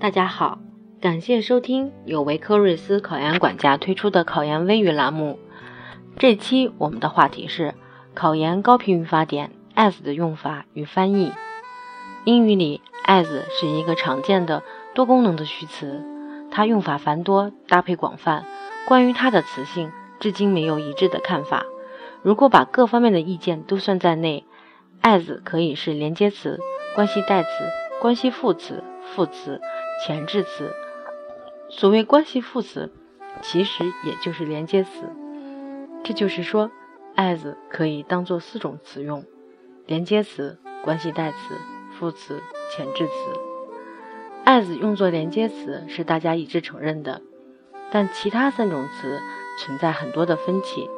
[0.00, 0.60] 大家好，
[1.00, 5.40] 感谢收听由维科瑞斯考研管家推出的考研微语栏目。
[6.16, 7.74] 这期我们的话题是
[8.14, 11.32] 考研高频语法点 as 的用法与翻译。
[12.24, 14.62] 英语里 as 是一个常见的
[14.94, 16.04] 多功能的虚词，
[16.52, 18.44] 它用法繁多，搭配广泛。
[18.86, 19.90] 关于它的词性，
[20.20, 21.64] 至今没有一致的看法。
[22.22, 24.44] 如果把各方面的意见都算在内
[25.02, 26.60] ，as 可以是连接词、
[26.94, 27.48] 关系代词、
[28.00, 29.60] 关系副词、副词。
[30.00, 30.72] 前置词，
[31.68, 32.92] 所谓关系副词，
[33.42, 34.90] 其实也就是连接词。
[36.04, 36.70] 这就是说
[37.16, 39.24] ，as 可以当做四种词用：
[39.86, 41.56] 连接词、关系代词、
[41.98, 42.40] 副词、
[42.70, 43.12] 前置词。
[44.44, 47.20] as 用作连接词是大家一致承认的，
[47.90, 49.20] 但其他三种词
[49.58, 50.88] 存在很多的分歧。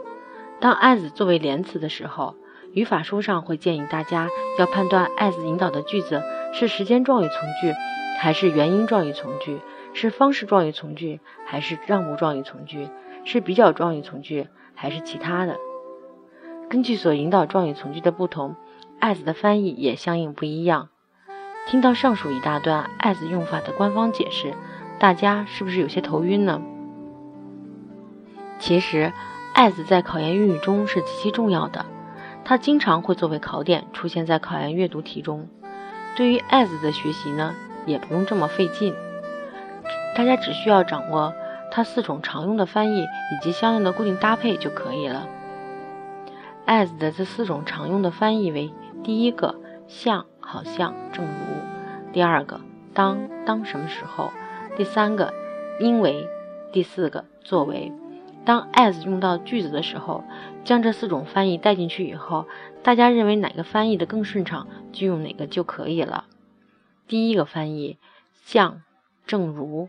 [0.61, 2.37] 当 as 作为连词的时候，
[2.75, 4.29] 语法书上会建议大家
[4.59, 7.75] 要判断 as 引导的句子是时间状语从句。
[8.23, 9.61] 还是原因状语从句，
[9.95, 12.91] 是方式状语从句，还是让步状语从句，
[13.25, 15.57] 是比较状语从句，还是其他的？
[16.69, 18.57] 根据所引导状语从句的不同
[19.01, 20.91] ，as 的翻译也相应不一样。
[21.67, 24.53] 听到上述一大段 as 用法的官方解释，
[24.99, 26.61] 大家是不是有些头晕呢？
[28.59, 29.15] 其实
[29.55, 31.87] ，as 在考研英语中是极其重要的，
[32.45, 35.49] 它经常会作为考点出现在考研阅读题中。
[36.19, 37.55] 对于 as 的学习呢？
[37.91, 38.95] 也不用这么费劲，
[40.17, 41.33] 大家只需要掌握
[41.71, 45.27] 它四种常用的翻译以及相应的固定搭配就可以了。
[46.67, 49.57] as 的这四种常用的翻译为：第一个，
[49.89, 51.33] 像、好像、正如；
[52.13, 52.61] 第二个，
[52.95, 54.31] 当、当什么时候；
[54.77, 55.35] 第三个，
[55.81, 56.29] 因为；
[56.73, 57.93] 第四个，作为。
[58.45, 60.25] 当 as 用到句子的时候，
[60.65, 62.47] 将这四种翻译带进去以后，
[62.83, 66.25] 大家认为哪个翻译的更顺畅，就用哪个就可以了。
[67.11, 67.99] 第一个翻译，
[68.45, 68.83] 像，
[69.27, 69.89] 正如，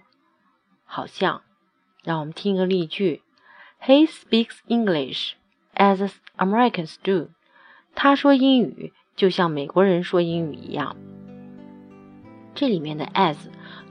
[0.86, 1.44] 好像，
[2.04, 3.22] 让我们听一个例句
[3.80, 5.34] ：He speaks English
[5.76, 7.30] as Americans do。
[7.94, 10.96] 他说英语就像美国人说英语一样。
[12.56, 13.38] 这里面的 as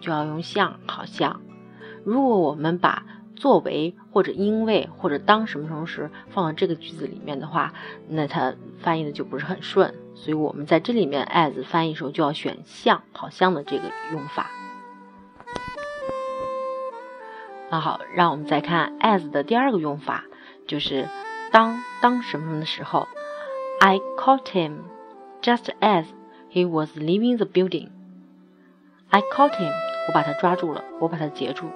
[0.01, 1.41] 就要用像，好像。
[2.03, 7.73] 如果我们把作为或者因为或者当什么什么时放到这个句子里面的话，
[8.09, 9.95] 那它翻译的就不是很顺。
[10.21, 14.51] 所以我们在这里面 as 翻译时候就要选像好像的这个用法。
[17.71, 20.25] 那好，让我们再看 as 的第二个用法，
[20.67, 21.09] 就是
[21.51, 23.09] 当当什么什么的时候。
[23.81, 24.81] I caught him
[25.41, 26.05] just as
[26.53, 27.89] he was leaving the building.
[29.09, 29.73] I caught him，
[30.07, 31.71] 我把他抓住了，我把他截住。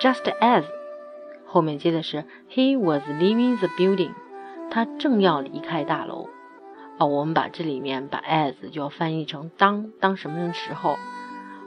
[0.00, 0.64] Just as，
[1.44, 4.12] 后面接的是 he was leaving the building，
[4.70, 6.30] 他正要离开大楼。
[6.98, 10.96] 啊，我们把这里面把 as 就要翻译成当当什么的时候，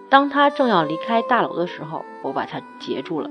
[0.09, 3.29] 当他正要离开大楼的时候，我把他截住了。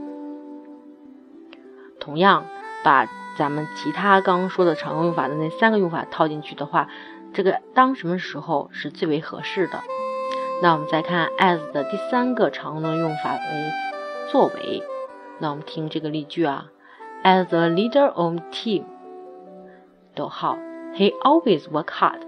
[2.01, 2.47] 同样，
[2.83, 3.07] 把
[3.37, 6.89] 咱们其他刚刚说的常用用法的那三个用法套进去的话，
[7.35, 9.83] 这个当什么时候是最为合适的？
[10.63, 13.71] 那我们再看 as 的第三个常用的用法为。
[14.31, 14.83] 作为，
[15.41, 16.67] 那我们听这个例句啊
[17.25, 18.85] ，As a leader of team，
[20.15, 20.57] 逗号
[20.95, 22.21] ，he always work hard。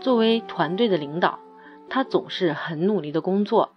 [0.00, 1.38] 作为团队的领导，
[1.88, 3.70] 他总是很努力的工作。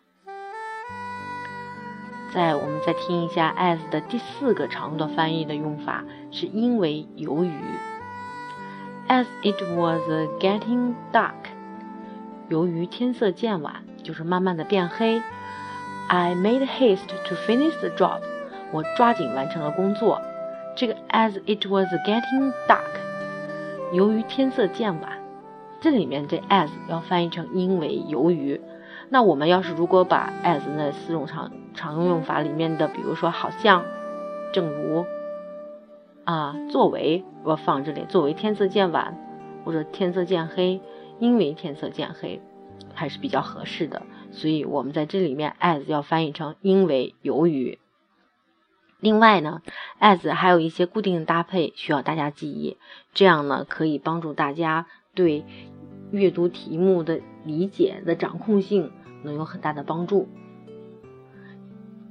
[2.34, 7.52] 再我们再听一下 as 的第四个常用的翻译的用法，是因为由于
[9.08, 10.02] ，as it was
[10.40, 11.32] getting dark，
[12.50, 15.22] 由于天色渐晚，就是慢慢的变黑。
[16.10, 18.22] I made haste to finish the job。
[18.72, 20.22] 我抓紧完成了工作。
[20.76, 23.00] 这个 as it was getting dark，
[23.94, 25.24] 由于天色渐晚，
[25.80, 28.60] 这里面这 as 要翻译成因为由于。
[29.10, 33.86] 那我们要是如果把 as 那四种常常用用法里面的，比如说好像、
[34.52, 35.06] 正如
[36.26, 39.18] 啊、作为，我放这里，作为天色渐晚
[39.64, 40.82] 或者天色渐黑，
[41.20, 42.42] 因为天色渐黑，
[42.94, 44.02] 还是比较合适的。
[44.32, 47.80] 所以我们在这里面，as 要翻译成因为由于。
[49.00, 49.62] 另外呢
[50.00, 52.78] ，as 还有一些固定的搭配需要大家记忆，
[53.14, 55.46] 这样呢可以帮助大家对
[56.12, 58.92] 阅读题目的理解的掌控性
[59.24, 60.28] 能有很大的帮助。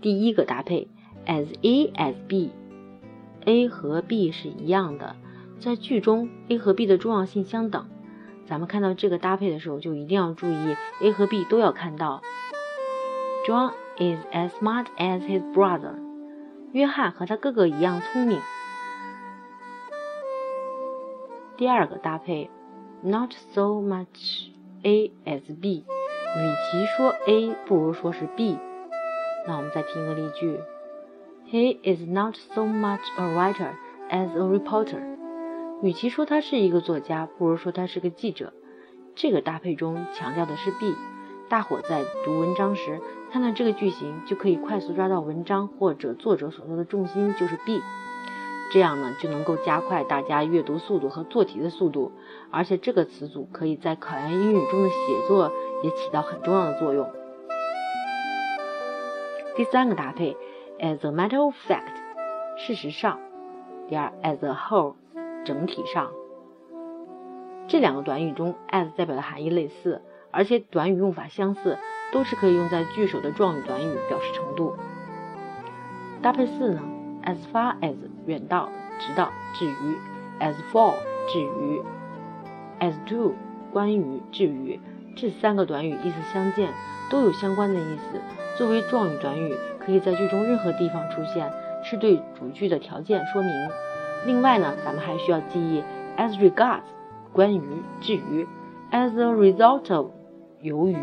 [0.01, 0.87] 第一个搭配
[1.27, 5.17] ，as A as B，A 和 B 是一样的，
[5.59, 7.89] 在句中 A 和 B 的重要性相等。
[8.47, 12.23] 咱们看到这个搭配的时候，就一定要注意 A 和 B 都要看到。
[13.45, 16.06] John is as smart as his brother。
[16.73, 18.41] 约翰和他哥哥一样聪明。
[21.57, 22.51] 第二个搭配
[23.03, 24.49] ，Not so much
[24.83, 25.85] A as B，
[26.37, 28.59] 与其说 A，不如说是 B。
[29.47, 30.61] 那我们再听一个例句
[31.51, 33.71] ：He is not so much a writer
[34.11, 35.17] as a reporter。
[35.83, 38.53] 与其说他是一个作家，不如说他是个记者。
[39.15, 40.95] 这个搭配中强调的是 B。
[41.49, 43.01] 大伙在读文章时，
[43.31, 47.81] 看到这个句型，就可以快速抓到文章或者作者所说的重心就是 B。
[48.73, 52.11] 这样呢，就能够加快大家阅读速度和做题的速度。
[52.51, 55.53] 而且这个词组可以在考研英语中的写作
[55.85, 57.09] 也起到很重要的作用。
[59.55, 60.37] 第三个搭配
[60.81, 61.95] ，as a matter of fact，
[62.59, 63.21] 事实上。
[63.89, 64.95] 第二，as a whole，
[65.45, 66.11] 整体上。
[67.69, 71.79] 这两个短语中，as 代表的含义类似，而且短语用法相似，
[72.13, 74.75] 都是可以用在句首的状语短语表示程度。
[76.23, 76.83] 搭配四呢
[77.25, 77.95] ，as far as
[78.27, 78.69] 远到、
[78.99, 79.97] 直到、至于
[80.41, 80.95] ；as for
[81.29, 81.83] 至于
[82.81, 83.35] ；as to
[83.73, 84.81] 关于、至于。
[85.15, 86.69] 这三个短语意思相近，
[87.11, 88.21] 都有相关的意思。
[88.59, 91.51] 作为状语短语，可以在句中任何地方出现，
[91.83, 93.51] 是对主句的条件说明。
[94.27, 95.83] 另外呢，咱们还需要记忆
[96.19, 96.83] as regards
[97.33, 97.63] 关于、
[98.01, 98.47] 至于
[98.91, 100.11] ；as a result of
[100.67, 100.97] 由于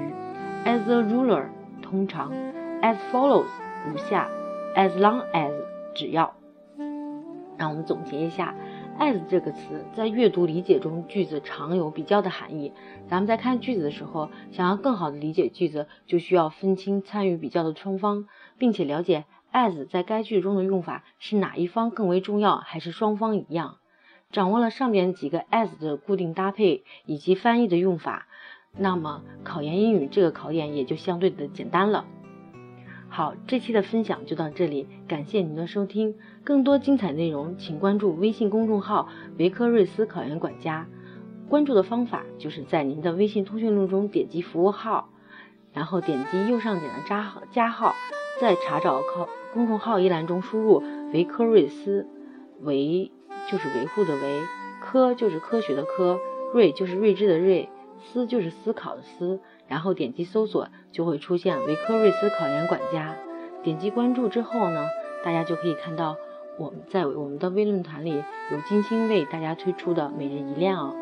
[0.66, 1.46] ；as a ruler
[1.82, 2.34] 通常
[2.82, 3.48] ；as follows
[3.88, 4.30] 如下
[4.76, 5.54] ；as long as
[5.96, 6.36] 只要。
[7.58, 8.54] 让我们总结一下。
[9.00, 12.74] as 这个词在阅读理解中，句子常有比较的含义。
[13.08, 18.28] 咱们在看句子的时候，想要更好的理解句子，就需要分清参与比较的双方，
[18.58, 19.24] 并且了解
[19.54, 23.78] as 在该句中的用法是哪一方更为重要，还是双方一样。
[24.30, 28.28] 掌握了上面几个 as 的固定搭配以及翻译的用法，
[28.78, 32.06] 那么考研英语这个考点也就相对的简单了。
[33.08, 36.16] 好，这期的分享就到这里，感谢您的收听。
[36.44, 40.88] 更多精彩内容，请关注微信公众号“维科瑞斯考研管家”。
[41.48, 45.10] 关注的方法就是在您的微信通讯录中点击服务号，
[45.72, 47.94] 然后点击右上角的加号，加号，
[48.42, 50.82] 在查找考公众号一栏中输入
[51.14, 52.08] “维科瑞斯”，
[52.62, 53.12] 维
[53.52, 54.42] 就是维护的维，
[54.82, 56.20] 科就是科学的科，
[56.56, 57.70] 睿就是睿智的睿，
[58.02, 59.40] 思就是思考的思。
[59.68, 63.16] 然后点击搜索，就会出现维科瑞斯考研管家。
[63.64, 64.88] 点击关注之后呢，
[65.24, 66.18] 大家就可以看到
[66.60, 68.12] 我们在我们的微论坛里
[68.52, 70.94] 有精心为大家推出的每日一练哦。